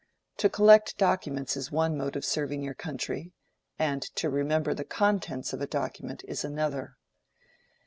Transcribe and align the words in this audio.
To 0.37 0.49
collect 0.49 0.97
documents 0.97 1.55
is 1.55 1.71
one 1.71 1.95
mode 1.95 2.15
of 2.15 2.25
serving 2.25 2.63
your 2.63 2.73
country, 2.73 3.33
and 3.77 4.01
to 4.15 4.31
remember 4.31 4.73
the 4.73 4.83
contents 4.83 5.53
of 5.53 5.61
a 5.61 5.67
document 5.67 6.23
is 6.27 6.43
another. 6.43 6.97